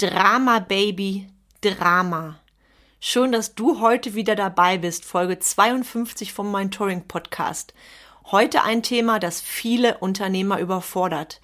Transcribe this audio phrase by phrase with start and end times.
[0.00, 1.28] Drama Baby,
[1.60, 2.38] Drama.
[3.00, 7.74] Schön, dass du heute wieder dabei bist, Folge 52 vom Mentoring Podcast.
[8.26, 11.40] Heute ein Thema, das viele Unternehmer überfordert.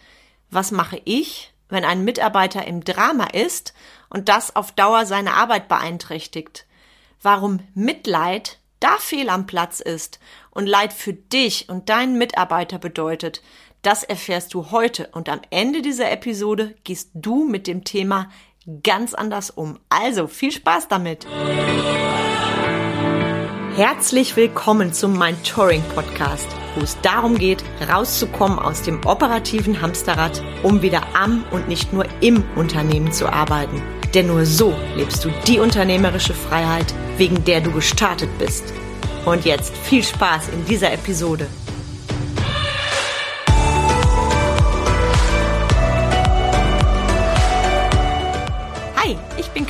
[0.50, 3.74] Was mache ich, wenn ein Mitarbeiter im Drama ist
[4.08, 6.64] und das auf Dauer seine Arbeit beeinträchtigt?
[7.20, 13.42] Warum Mitleid da fehl am Platz ist und Leid für dich und deinen Mitarbeiter bedeutet,
[13.84, 18.30] das erfährst du heute und am Ende dieser Episode gehst du mit dem Thema
[18.82, 19.78] ganz anders um.
[19.90, 21.26] Also viel Spaß damit!
[23.76, 30.80] Herzlich willkommen zum Mentoring Podcast, wo es darum geht, rauszukommen aus dem operativen Hamsterrad, um
[30.80, 33.82] wieder am und nicht nur im Unternehmen zu arbeiten.
[34.14, 38.72] Denn nur so lebst du die unternehmerische Freiheit, wegen der du gestartet bist.
[39.26, 41.48] Und jetzt viel Spaß in dieser Episode.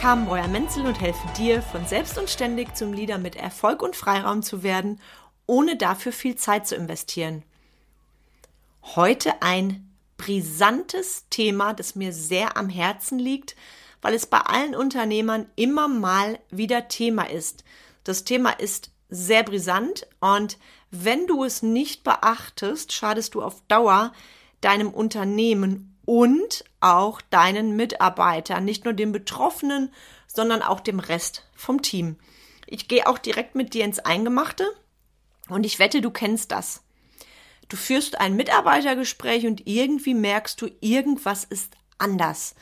[0.04, 3.96] Bin Carmen Breuer-Menzel und helfe dir, von selbst und ständig zum Leader mit Erfolg und
[3.96, 5.00] Freiraum zu werden,
[5.46, 7.42] ohne dafür viel Zeit zu investieren.
[8.82, 13.56] Heute ein brisantes Thema, das mir sehr am Herzen liegt,
[14.02, 17.64] weil es bei allen Unternehmern immer mal wieder Thema ist.
[18.04, 20.58] Das Thema ist sehr brisant und
[20.90, 24.12] wenn du es nicht beachtest, schadest du auf Dauer
[24.60, 29.92] deinem Unternehmen und auch deinen Mitarbeitern, nicht nur den Betroffenen,
[30.26, 32.16] sondern auch dem Rest vom Team.
[32.66, 34.66] Ich gehe auch direkt mit dir ins Eingemachte
[35.48, 36.82] und ich wette, du kennst das.
[37.68, 42.54] Du führst ein Mitarbeitergespräch und irgendwie merkst du, irgendwas ist anders.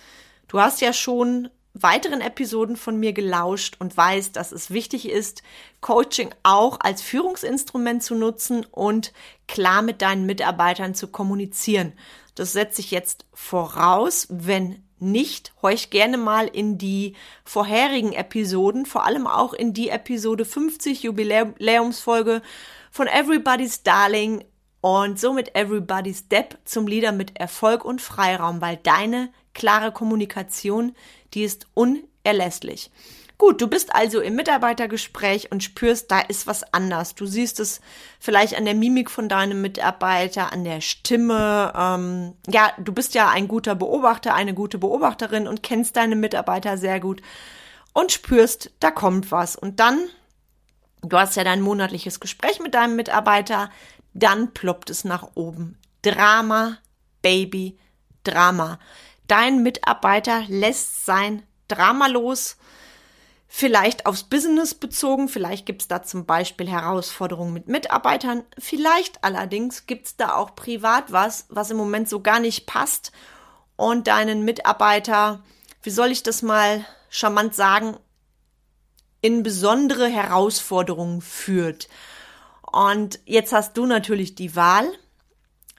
[0.48, 5.42] Du hast ja schon weiteren Episoden von mir gelauscht und weißt, dass es wichtig ist,
[5.80, 9.12] Coaching auch als Führungsinstrument zu nutzen und
[9.48, 11.94] klar mit deinen Mitarbeitern zu kommunizieren.
[12.34, 14.26] Das setze ich jetzt voraus.
[14.30, 17.14] Wenn nicht, horch gerne mal in die
[17.44, 22.42] vorherigen Episoden, vor allem auch in die Episode 50 Jubiläumsfolge
[22.90, 24.44] von Everybody's Darling
[24.82, 30.94] und somit Everybody's Step zum Leader mit Erfolg und Freiraum, weil deine klare Kommunikation,
[31.32, 32.90] die ist unerlässlich.
[33.38, 37.14] Gut, du bist also im Mitarbeitergespräch und spürst, da ist was anders.
[37.14, 37.80] Du siehst es
[38.20, 41.72] vielleicht an der Mimik von deinem Mitarbeiter, an der Stimme.
[41.76, 46.76] Ähm, ja, du bist ja ein guter Beobachter, eine gute Beobachterin und kennst deine Mitarbeiter
[46.76, 47.22] sehr gut
[47.92, 49.56] und spürst, da kommt was.
[49.56, 49.98] Und dann,
[51.02, 53.70] du hast ja dein monatliches Gespräch mit deinem Mitarbeiter,
[54.14, 55.78] dann ploppt es nach oben.
[56.02, 56.78] Drama,
[57.22, 57.78] Baby,
[58.24, 58.78] Drama.
[59.28, 62.56] Dein Mitarbeiter lässt sein Drama los
[63.54, 69.84] Vielleicht aufs Business bezogen, vielleicht gibt es da zum Beispiel Herausforderungen mit Mitarbeitern, vielleicht allerdings
[69.84, 73.12] gibt es da auch privat was, was im Moment so gar nicht passt
[73.76, 75.42] und deinen Mitarbeiter,
[75.82, 77.98] wie soll ich das mal charmant sagen,
[79.20, 81.90] in besondere Herausforderungen führt.
[82.72, 84.90] Und jetzt hast du natürlich die Wahl,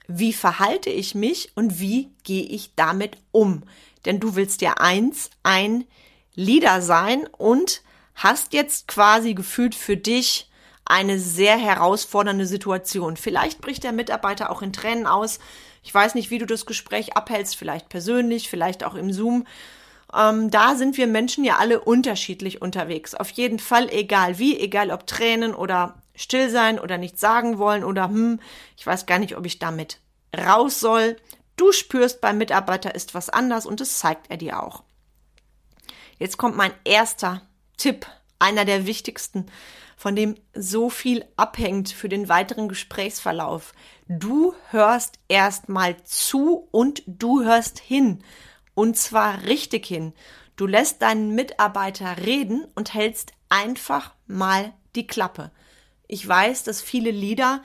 [0.06, 3.64] wie verhalte ich mich und wie gehe ich damit um?
[4.04, 5.84] Denn du willst ja eins, ein
[6.34, 7.82] Leader sein und
[8.14, 10.50] hast jetzt quasi gefühlt für dich
[10.84, 13.16] eine sehr herausfordernde Situation.
[13.16, 15.38] Vielleicht bricht der Mitarbeiter auch in Tränen aus.
[15.82, 19.46] Ich weiß nicht, wie du das Gespräch abhältst, vielleicht persönlich, vielleicht auch im Zoom.
[20.14, 23.14] Ähm, da sind wir Menschen ja alle unterschiedlich unterwegs.
[23.14, 27.84] Auf jeden Fall, egal wie, egal ob Tränen oder still sein oder nichts sagen wollen
[27.84, 28.40] oder hm,
[28.76, 30.00] ich weiß gar nicht, ob ich damit
[30.36, 31.16] raus soll.
[31.56, 34.82] Du spürst, beim Mitarbeiter ist was anders und das zeigt er dir auch.
[36.18, 37.42] Jetzt kommt mein erster
[37.76, 38.06] Tipp,
[38.38, 39.46] einer der wichtigsten,
[39.96, 43.72] von dem so viel abhängt für den weiteren Gesprächsverlauf.
[44.08, 48.22] Du hörst erstmal zu und du hörst hin.
[48.74, 50.12] Und zwar richtig hin.
[50.56, 55.50] Du lässt deinen Mitarbeiter reden und hältst einfach mal die Klappe.
[56.06, 57.62] Ich weiß, dass viele Leader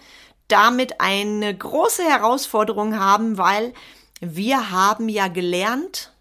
[0.48, 3.74] damit eine große Herausforderung haben, weil
[4.22, 6.14] wir haben ja gelernt,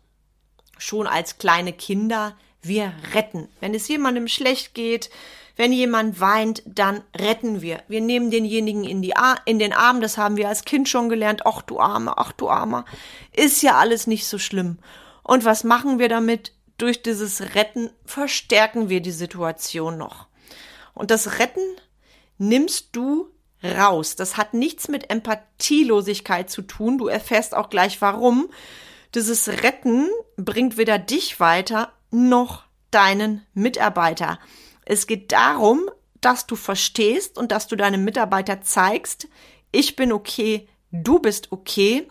[0.76, 2.36] schon als kleine Kinder,
[2.68, 3.48] wir retten.
[3.60, 5.10] Wenn es jemandem schlecht geht,
[5.56, 7.82] wenn jemand weint, dann retten wir.
[7.88, 11.08] Wir nehmen denjenigen in, die Ar in den Arm, das haben wir als Kind schon
[11.08, 11.46] gelernt.
[11.46, 12.84] Ach du Arme, ach du Armer.
[13.32, 14.78] Ist ja alles nicht so schlimm.
[15.24, 16.52] Und was machen wir damit?
[16.78, 20.28] Durch dieses Retten verstärken wir die Situation noch.
[20.94, 21.60] Und das Retten
[22.38, 23.28] nimmst du
[23.64, 24.14] raus.
[24.14, 26.98] Das hat nichts mit Empathielosigkeit zu tun.
[26.98, 28.48] Du erfährst auch gleich warum.
[29.14, 34.38] Dieses Retten bringt weder dich weiter noch deinen Mitarbeiter.
[34.84, 35.90] Es geht darum,
[36.20, 39.28] dass du verstehst und dass du deinem Mitarbeiter zeigst,
[39.70, 42.08] ich bin okay, du bist okay,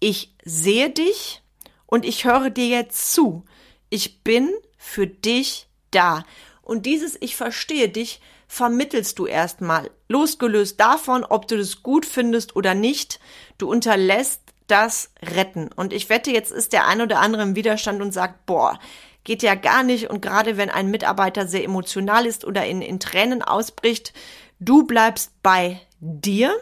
[0.00, 1.42] ich sehe dich
[1.86, 3.44] und ich höre dir jetzt zu.
[3.90, 6.24] Ich bin für dich da.
[6.62, 12.56] Und dieses Ich verstehe dich vermittelst du erstmal, losgelöst davon, ob du das gut findest
[12.56, 13.20] oder nicht.
[13.58, 15.70] Du unterlässt das Retten.
[15.72, 18.78] Und ich wette, jetzt ist der ein oder andere im Widerstand und sagt, boah,
[19.26, 20.08] geht ja gar nicht.
[20.08, 24.14] Und gerade wenn ein Mitarbeiter sehr emotional ist oder in, in Tränen ausbricht,
[24.60, 26.56] du bleibst bei dir,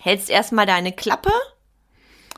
[0.00, 1.32] hältst erstmal deine Klappe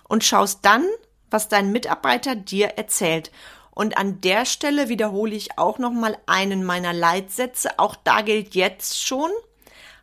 [0.08, 0.86] und schaust dann,
[1.30, 3.32] was dein Mitarbeiter dir erzählt.
[3.70, 7.78] Und an der Stelle wiederhole ich auch nochmal einen meiner Leitsätze.
[7.78, 9.30] Auch da gilt jetzt schon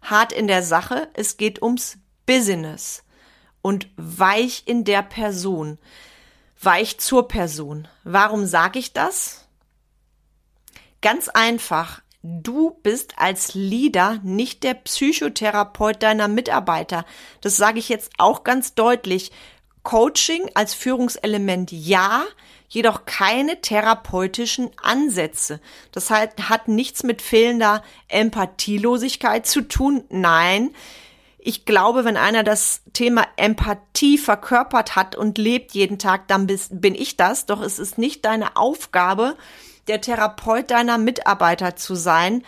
[0.02, 1.10] hart in der Sache.
[1.14, 3.04] Es geht ums Business
[3.62, 5.78] und weich in der Person.
[6.62, 7.88] Weich zur Person.
[8.04, 9.48] Warum sage ich das?
[11.02, 12.02] Ganz einfach.
[12.24, 17.06] Du bist als Leader nicht der Psychotherapeut deiner Mitarbeiter.
[17.42, 19.32] Das sage ich jetzt auch ganz deutlich.
[19.84, 22.26] Coaching als Führungselement ja,
[22.68, 25.62] jedoch keine therapeutischen Ansätze.
[25.94, 30.04] Das heißt, hat nichts mit fehlender Empathielosigkeit zu tun.
[30.10, 30.72] Nein.
[31.48, 36.94] Ich glaube, wenn einer das Thema Empathie verkörpert hat und lebt jeden Tag, dann bin
[36.94, 37.46] ich das.
[37.46, 39.38] Doch es ist nicht deine Aufgabe,
[39.88, 42.44] der Therapeut deiner Mitarbeiter zu sein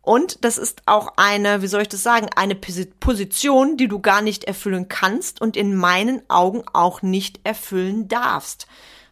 [0.00, 4.20] und das ist auch eine, wie soll ich das sagen, eine Position, die du gar
[4.20, 8.66] nicht erfüllen kannst und in meinen Augen auch nicht erfüllen darfst.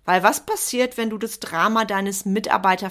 [0.05, 2.91] Weil was passiert, wenn du das Drama deines Mitarbeiter,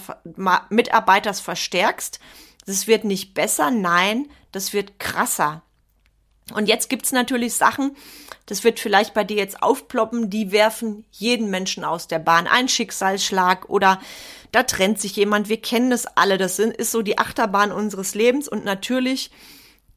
[0.70, 2.22] Mitarbeiters verstärkst?
[2.66, 5.64] Das wird nicht besser, nein, das wird krasser.
[6.54, 7.96] Und jetzt gibt's natürlich Sachen,
[8.46, 12.48] das wird vielleicht bei dir jetzt aufploppen, die werfen jeden Menschen aus der Bahn.
[12.48, 14.00] Ein Schicksalsschlag oder
[14.52, 18.48] da trennt sich jemand, wir kennen das alle, das ist so die Achterbahn unseres Lebens
[18.48, 19.30] und natürlich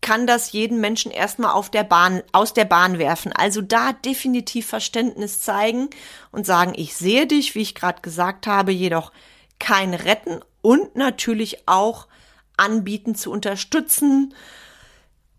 [0.03, 3.33] kann das jeden Menschen erstmal auf der Bahn, aus der Bahn werfen.
[3.33, 5.89] Also da definitiv Verständnis zeigen
[6.33, 9.13] und sagen, ich sehe dich, wie ich gerade gesagt habe, jedoch
[9.61, 12.09] kein Retten und natürlich auch
[12.57, 14.35] anbieten zu unterstützen,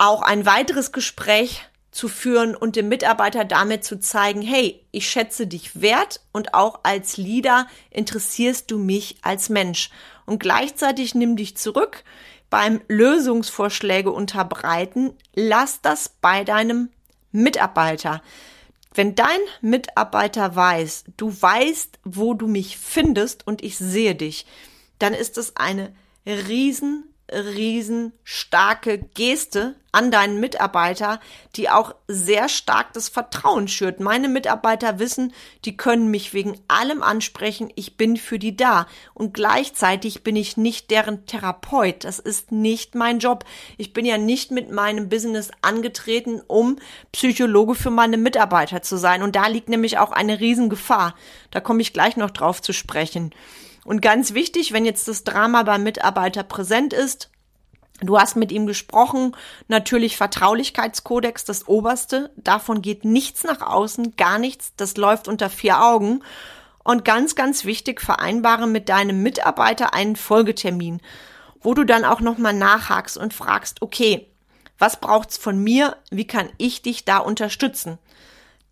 [0.03, 5.47] auch ein weiteres Gespräch zu führen und dem Mitarbeiter damit zu zeigen, hey, ich schätze
[5.47, 9.91] dich wert und auch als Leader interessierst du mich als Mensch.
[10.25, 12.03] Und gleichzeitig nimm dich zurück
[12.49, 15.15] beim Lösungsvorschläge unterbreiten.
[15.35, 16.89] Lass das bei deinem
[17.31, 18.21] Mitarbeiter.
[18.93, 24.45] Wenn dein Mitarbeiter weiß, du weißt, wo du mich findest und ich sehe dich,
[24.99, 25.93] dann ist es eine
[26.25, 31.19] riesen riesen starke Geste an deinen Mitarbeiter,
[31.55, 33.99] die auch sehr stark das Vertrauen schürt.
[33.99, 35.33] Meine Mitarbeiter wissen,
[35.65, 38.87] die können mich wegen allem ansprechen, ich bin für die da.
[39.13, 42.03] Und gleichzeitig bin ich nicht deren Therapeut.
[42.03, 43.45] Das ist nicht mein Job.
[43.77, 46.77] Ich bin ja nicht mit meinem Business angetreten, um
[47.11, 49.21] Psychologe für meine Mitarbeiter zu sein.
[49.21, 51.13] Und da liegt nämlich auch eine Riesengefahr.
[51.51, 53.31] Da komme ich gleich noch drauf zu sprechen.
[53.85, 57.29] Und ganz wichtig, wenn jetzt das Drama beim Mitarbeiter präsent ist,
[58.01, 59.35] Du hast mit ihm gesprochen,
[59.67, 62.31] natürlich Vertraulichkeitskodex, das oberste.
[62.35, 64.73] Davon geht nichts nach außen, gar nichts.
[64.75, 66.21] Das läuft unter vier Augen.
[66.83, 71.01] Und ganz, ganz wichtig, vereinbare mit deinem Mitarbeiter einen Folgetermin,
[71.61, 74.27] wo du dann auch nochmal nachhakst und fragst, okay,
[74.79, 75.95] was braucht's von mir?
[76.09, 77.99] Wie kann ich dich da unterstützen?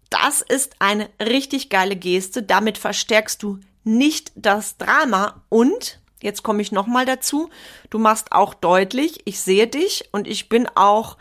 [0.09, 2.43] Das ist eine richtig geile Geste.
[2.43, 7.49] Damit verstärkst du nicht das Drama und jetzt komme ich nochmal dazu,
[7.89, 11.17] du machst auch deutlich, ich sehe dich und ich bin auch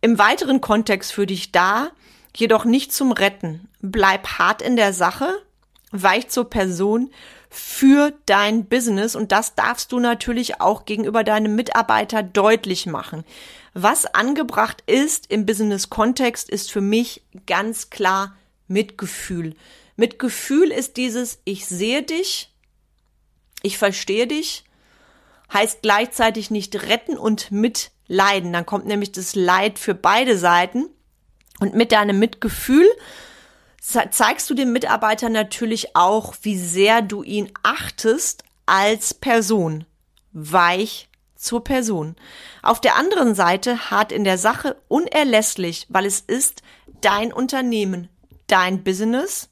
[0.00, 1.90] im weiteren Kontext für dich da,
[2.36, 3.68] jedoch nicht zum Retten.
[3.80, 5.28] Bleib hart in der Sache,
[5.90, 7.10] weich zur Person
[7.50, 13.24] für dein Business und das darfst du natürlich auch gegenüber deinem Mitarbeiter deutlich machen.
[13.74, 19.54] Was angebracht ist im Business-Kontext ist für mich ganz klar Mitgefühl.
[19.98, 22.54] Mit Gefühl ist dieses, ich sehe dich,
[23.62, 24.62] ich verstehe dich,
[25.52, 28.52] heißt gleichzeitig nicht retten und mitleiden.
[28.52, 30.86] Dann kommt nämlich das Leid für beide Seiten.
[31.58, 32.86] Und mit deinem Mitgefühl
[33.80, 39.84] zeigst du dem Mitarbeiter natürlich auch, wie sehr du ihn achtest als Person.
[40.32, 42.14] Weich zur Person.
[42.62, 46.62] Auf der anderen Seite hart in der Sache unerlässlich, weil es ist
[47.00, 48.08] dein Unternehmen,
[48.46, 49.48] dein Business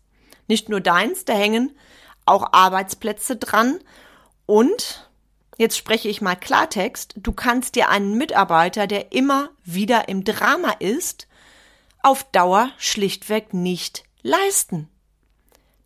[0.49, 1.73] nicht nur deins, da hängen
[2.27, 3.79] auch Arbeitsplätze dran.
[4.45, 5.09] Und,
[5.57, 10.73] jetzt spreche ich mal Klartext, du kannst dir einen Mitarbeiter, der immer wieder im Drama
[10.79, 11.29] ist,
[12.03, 14.89] auf Dauer schlichtweg nicht leisten.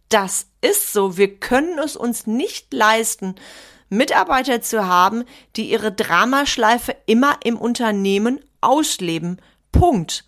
[0.08, 1.16] Das ist so.
[1.16, 3.36] Wir können es uns nicht leisten,
[3.88, 5.24] Mitarbeiter zu haben,
[5.56, 9.40] die ihre Dramaschleife immer im Unternehmen ausleben.
[9.72, 10.24] Punkt.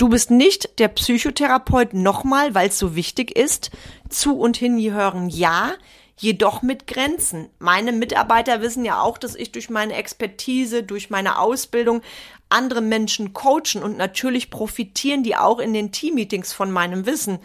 [0.00, 3.70] Du bist nicht der Psychotherapeut nochmal, weil es so wichtig ist.
[4.08, 5.74] Zu und hin hören ja.
[6.16, 7.50] jedoch mit Grenzen.
[7.58, 12.00] Meine Mitarbeiter wissen ja auch, dass ich durch meine Expertise, durch meine Ausbildung
[12.48, 17.38] andere Menschen coachen und natürlich profitieren die auch in den Teammeetings von meinem Wissen.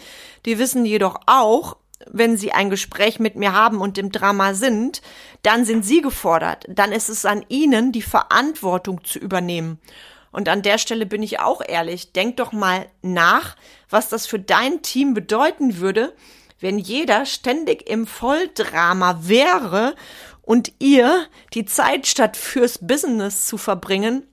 [0.45, 1.75] Die wissen jedoch auch,
[2.09, 5.01] wenn sie ein Gespräch mit mir haben und im Drama sind,
[5.43, 6.63] dann sind sie gefordert.
[6.69, 9.77] Dann ist es an ihnen, die Verantwortung zu übernehmen.
[10.35, 12.11] Und an der Stelle bin ich auch ehrlich.
[12.11, 13.55] Denk doch mal nach,
[13.89, 16.13] was das für dein Team bedeuten würde,
[16.59, 19.95] wenn jeder ständig im Volldrama wäre
[20.41, 24.27] und ihr die Zeit statt fürs Business zu verbringen,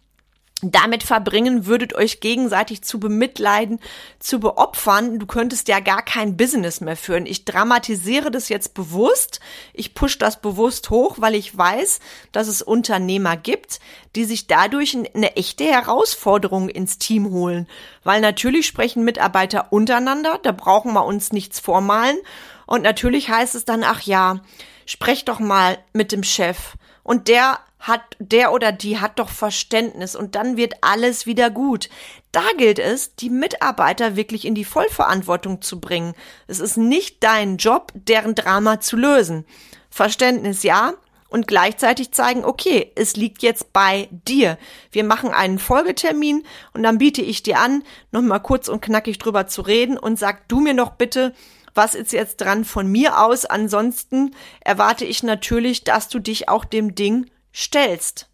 [0.62, 3.81] damit verbringen würdet, euch gegenseitig zu bemitleiden,
[4.21, 5.19] zu beopfern.
[5.19, 7.26] Du könntest ja gar kein Business mehr führen.
[7.26, 9.40] Ich dramatisiere das jetzt bewusst.
[9.73, 11.99] Ich push das bewusst hoch, weil ich weiß,
[12.31, 13.81] dass es Unternehmer gibt,
[14.14, 17.66] die sich dadurch eine echte Herausforderung ins Team holen.
[18.04, 22.19] Weil natürlich sprechen Mitarbeiter untereinander, da brauchen wir uns nichts vormalen.
[22.66, 24.40] Und natürlich heißt es dann, ach ja,
[24.87, 26.76] sprech doch mal mit dem Chef.
[27.02, 31.91] Und der hat, der oder die hat doch Verständnis und dann wird alles wieder gut.
[32.31, 36.15] Da gilt es, die Mitarbeiter wirklich in die Vollverantwortung zu bringen.
[36.47, 39.45] Es ist nicht dein Job, deren Drama zu lösen.
[39.91, 40.95] Verständnis ja,
[41.29, 44.59] und gleichzeitig zeigen, okay, es liegt jetzt bei dir.
[44.91, 49.47] Wir machen einen Folgetermin und dann biete ich dir an, nochmal kurz und knackig drüber
[49.47, 51.35] zu reden und sag du mir noch bitte,
[51.75, 53.47] was ist jetzt dran von mir aus?
[53.47, 58.29] Ansonsten erwarte ich natürlich, dass du dich auch dem Ding stellst.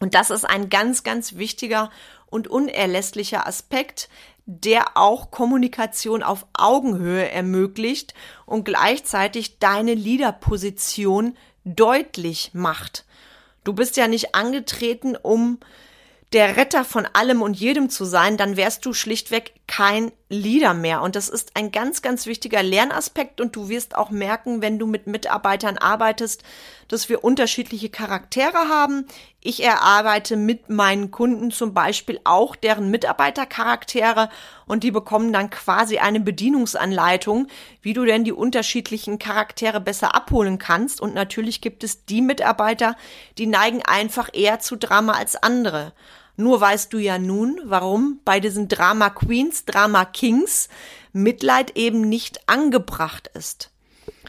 [0.00, 1.90] Und das ist ein ganz, ganz wichtiger
[2.26, 4.08] und unerlässlicher Aspekt,
[4.46, 13.04] der auch Kommunikation auf Augenhöhe ermöglicht und gleichzeitig deine Leaderposition deutlich macht.
[13.64, 15.60] Du bist ja nicht angetreten, um
[16.32, 21.02] der Retter von allem und jedem zu sein, dann wärst du schlichtweg kein Leader mehr.
[21.02, 23.40] Und das ist ein ganz, ganz wichtiger Lernaspekt.
[23.40, 26.42] Und du wirst auch merken, wenn du mit Mitarbeitern arbeitest,
[26.88, 29.06] dass wir unterschiedliche Charaktere haben.
[29.40, 34.28] Ich erarbeite mit meinen Kunden zum Beispiel auch deren Mitarbeitercharaktere
[34.66, 37.48] und die bekommen dann quasi eine Bedienungsanleitung,
[37.80, 41.00] wie du denn die unterschiedlichen Charaktere besser abholen kannst.
[41.00, 42.96] Und natürlich gibt es die Mitarbeiter,
[43.38, 45.92] die neigen einfach eher zu Drama als andere.
[46.36, 50.68] Nur weißt du ja nun, warum bei diesen Drama Queens, Drama Kings
[51.12, 53.70] Mitleid eben nicht angebracht ist.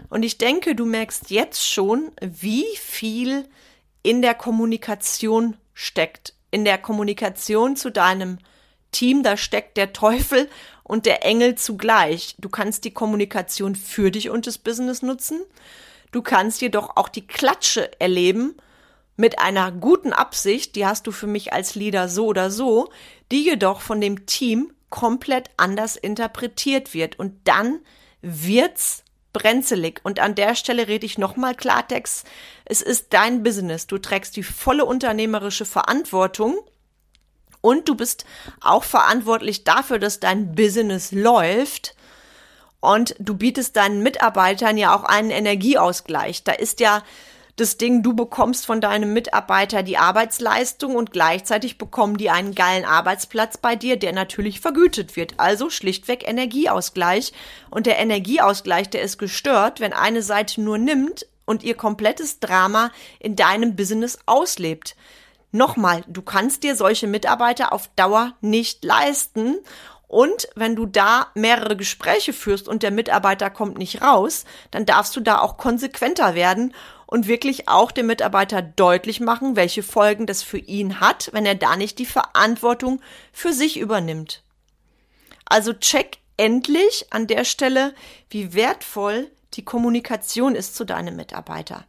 [0.10, 3.48] Und ich denke, du merkst jetzt schon, wie viel
[4.04, 6.34] in der Kommunikation steckt.
[6.52, 8.38] In der Kommunikation zu deinem
[8.92, 10.50] Team, da steckt der Teufel
[10.84, 12.36] und der Engel zugleich.
[12.38, 15.42] Du kannst die Kommunikation für dich und das Business nutzen.
[16.12, 18.56] Du kannst jedoch auch die Klatsche erleben
[19.16, 22.90] mit einer guten Absicht, die hast du für mich als Leader so oder so,
[23.32, 27.20] die jedoch von dem Team komplett anders interpretiert wird.
[27.20, 27.80] Und dann
[28.22, 29.04] wird's
[29.34, 30.00] brenzelig.
[30.04, 32.26] Und an der Stelle rede ich nochmal Klartext.
[32.66, 33.88] Es ist dein Business.
[33.88, 36.58] Du trägst die volle unternehmerische Verantwortung.
[37.62, 38.26] Und du bist
[38.62, 41.96] auch verantwortlich dafür, dass dein Business läuft.
[42.80, 46.44] Und du bietest deinen Mitarbeitern ja auch einen Energieausgleich.
[46.44, 47.02] Da ist ja
[47.56, 52.84] das Ding, du bekommst von deinem Mitarbeiter die Arbeitsleistung und gleichzeitig bekommen die einen geilen
[52.84, 55.36] Arbeitsplatz bei dir, der natürlich vergütet wird.
[55.38, 57.32] Also schlichtweg Energieausgleich.
[57.70, 62.92] Und der Energieausgleich, der ist gestört, wenn eine Seite nur nimmt und ihr komplettes Drama
[63.20, 64.96] in deinem Business auslebt.
[65.52, 69.58] Nochmal, du kannst dir solche Mitarbeiter auf Dauer nicht leisten.
[70.08, 75.16] Und wenn du da mehrere Gespräche führst und der Mitarbeiter kommt nicht raus, dann darfst
[75.16, 76.74] du da auch konsequenter werden
[77.14, 81.54] und wirklich auch dem Mitarbeiter deutlich machen, welche Folgen das für ihn hat, wenn er
[81.54, 83.02] da nicht die Verantwortung
[83.32, 84.42] für sich übernimmt.
[85.46, 87.94] Also check endlich an der Stelle,
[88.32, 91.86] wie wertvoll die Kommunikation ist zu deinem Mitarbeiter.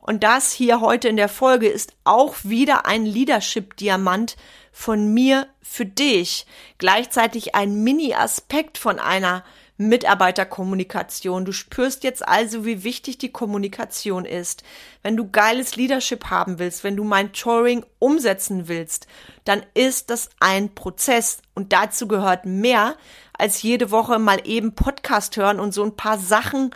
[0.00, 4.36] Und das hier heute in der Folge ist auch wieder ein Leadership-Diamant
[4.70, 6.44] von mir für dich.
[6.76, 9.44] Gleichzeitig ein Mini-Aspekt von einer
[9.78, 11.44] Mitarbeiterkommunikation.
[11.44, 14.64] Du spürst jetzt also, wie wichtig die Kommunikation ist.
[15.02, 19.06] Wenn du geiles Leadership haben willst, wenn du mein Touring umsetzen willst,
[19.44, 22.96] dann ist das ein Prozess und dazu gehört mehr
[23.38, 26.74] als jede Woche mal eben Podcast hören und so ein paar Sachen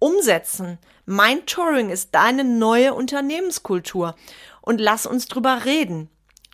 [0.00, 0.78] umsetzen.
[1.06, 4.16] Mein Touring ist deine neue Unternehmenskultur
[4.60, 6.10] und lass uns drüber reden,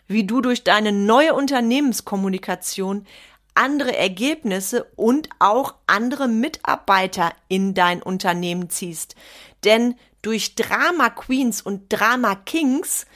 [0.08, 3.06] wie du durch deine neue Unternehmenskommunikation
[3.56, 9.14] andere Ergebnisse und auch andere Mitarbeiter in dein Unternehmen ziehst.
[9.64, 13.06] Denn durch Drama Queens und Drama Kings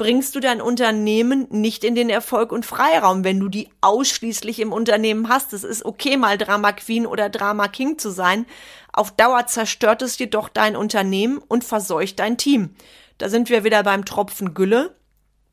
[0.00, 4.72] bringst du dein Unternehmen nicht in den Erfolg und Freiraum, wenn du die ausschließlich im
[4.72, 5.52] Unternehmen hast.
[5.52, 8.46] Es ist okay, mal Drama Queen oder Drama King zu sein.
[8.92, 12.74] Auf Dauer zerstört es jedoch dein Unternehmen und verseucht dein Team.
[13.18, 14.96] Da sind wir wieder beim Tropfen Gülle,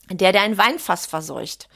[0.09, 1.67] der dein Weinfass verseucht.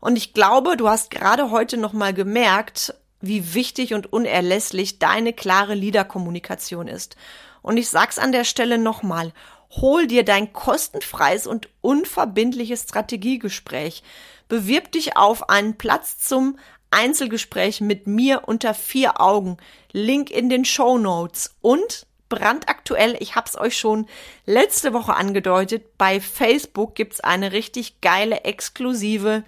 [0.00, 5.74] Und ich glaube, du hast gerade heute nochmal gemerkt, wie wichtig und unerlässlich deine klare
[5.74, 7.16] Leaderkommunikation ist.
[7.62, 9.32] Und ich sag's an der Stelle nochmal.
[9.70, 14.02] Hol dir dein kostenfreies und unverbindliches Strategiegespräch.
[14.48, 16.58] Bewirb dich auf einen Platz zum
[16.90, 19.58] Einzelgespräch mit mir unter vier Augen.
[19.92, 24.06] Link in den Show Notes und brandaktuell, ich hab's euch schon
[24.46, 29.44] letzte Woche angedeutet, bei Facebook gibt's eine richtig geile exklusive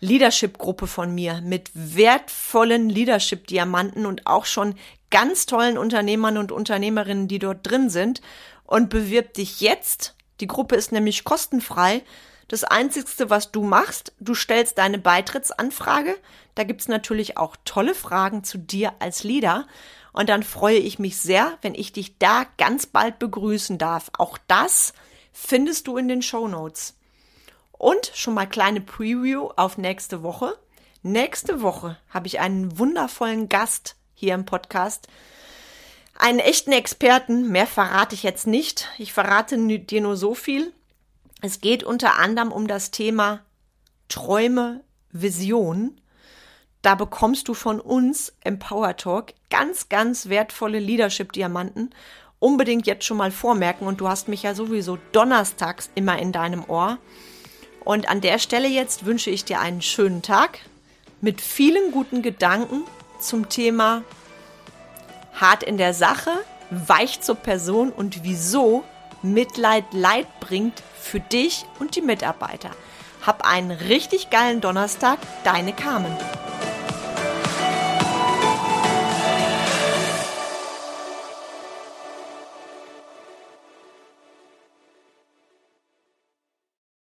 [0.00, 4.74] Leadership-Gruppe von mir mit wertvollen Leadership-Diamanten und auch schon
[5.10, 8.20] ganz tollen Unternehmern und Unternehmerinnen, die dort drin sind
[8.64, 10.14] und bewirb dich jetzt.
[10.40, 12.02] Die Gruppe ist nämlich kostenfrei.
[12.46, 16.16] Das Einzigste, was du machst, du stellst deine Beitrittsanfrage.
[16.54, 19.66] Da gibt's natürlich auch tolle Fragen zu dir als Leader.
[20.12, 24.10] Und dann freue ich mich sehr, wenn ich dich da ganz bald begrüßen darf.
[24.16, 24.92] Auch das
[25.32, 26.97] findest du in den Show Notes.
[27.78, 30.58] Und schon mal kleine Preview auf nächste Woche.
[31.02, 35.08] Nächste Woche habe ich einen wundervollen Gast hier im Podcast
[36.18, 38.88] einen echten Experten, mehr verrate ich jetzt nicht.
[38.98, 40.72] Ich verrate dir nur so viel.
[41.42, 43.40] Es geht unter anderem um das Thema
[44.08, 44.82] Träume,
[45.12, 46.00] Vision.
[46.82, 51.94] Da bekommst du von uns Empower Talk ganz, ganz wertvolle Leadership-Diamanten.
[52.40, 56.64] Unbedingt jetzt schon mal vormerken und du hast mich ja sowieso donnerstags immer in deinem
[56.68, 56.98] Ohr.
[57.88, 60.58] Und an der Stelle jetzt wünsche ich dir einen schönen Tag
[61.22, 62.82] mit vielen guten Gedanken
[63.18, 64.02] zum Thema
[65.32, 66.32] hart in der Sache,
[66.68, 68.84] weich zur Person und wieso
[69.22, 72.72] Mitleid Leid bringt für dich und die Mitarbeiter.
[73.24, 76.14] Hab einen richtig geilen Donnerstag, deine Carmen.